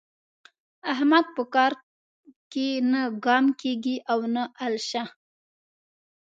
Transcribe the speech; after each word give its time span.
احمد 0.93 1.25
په 1.35 1.43
کار 1.55 1.71
کې 2.51 2.67
نه 2.91 3.01
ګام 3.25 3.45
کېږي 3.61 3.95
او 4.11 4.19
نه 4.33 4.43
الشه. 4.65 5.03